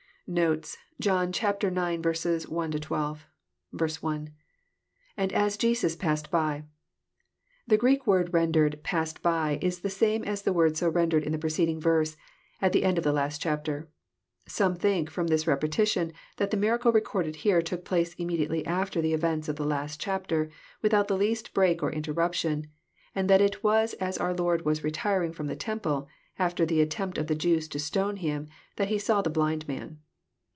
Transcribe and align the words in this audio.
Notes. 0.27 0.77
John 1.01 1.27
IX. 1.27 1.39
1—12. 1.41 2.47
1.— 2.47 2.69
lAnd 5.17 5.31
as 5.33 5.57
Jems 5.57 5.95
passed 5.99 6.31
hyJ] 6.31 6.63
The 7.67 7.75
Greek 7.77 8.07
word 8.07 8.33
rendered" 8.33 8.81
passed 8.83 9.21
by," 9.21 9.59
is 9.61 9.81
the 9.81 9.89
same 9.89 10.23
as 10.23 10.43
the 10.43 10.53
word 10.53 10.77
so 10.77 10.87
rendered 10.87 11.25
in 11.25 11.33
the 11.33 11.37
preceding 11.37 11.81
verse, 11.81 12.15
at 12.61 12.71
the 12.71 12.85
end 12.85 12.97
of 12.97 13.03
the 13.03 13.11
last 13.11 13.41
chapter.— 13.41 13.89
Some 14.47 14.75
think, 14.77 15.09
from 15.09 15.27
this 15.27 15.45
repetition, 15.47 16.13
that 16.37 16.49
the 16.49 16.55
miracle 16.55 16.93
recorded 16.93 17.35
here 17.37 17.61
took 17.61 17.83
place 17.83 18.15
immedi 18.15 18.47
ately 18.47 18.65
after 18.65 19.01
the 19.01 19.13
events 19.13 19.49
of 19.49 19.57
the 19.57 19.65
last 19.65 19.99
chapter, 19.99 20.49
without 20.81 21.09
the 21.09 21.17
least 21.17 21.53
break 21.53 21.83
or 21.83 21.91
interruption; 21.91 22.67
and 23.13 23.29
that 23.29 23.41
it 23.41 23.65
was 23.65 23.95
as 23.95 24.17
our 24.17 24.33
Lord 24.33 24.63
was 24.63 24.81
retiring 24.81 25.33
from 25.33 25.47
the 25.47 25.57
temple, 25.57 26.07
after 26.39 26.65
the 26.65 26.79
attempt 26.79 27.17
of 27.17 27.27
the 27.27 27.35
Jews 27.35 27.67
to 27.67 27.79
stone 27.79 28.15
Him, 28.15 28.47
that 28.77 28.87
He 28.87 28.97
saw 28.97 29.21
the 29.21 29.29
blind 29.29 29.67
man. 29.67 29.99